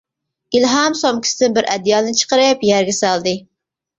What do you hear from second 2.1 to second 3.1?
چىقىرىپ يەرگە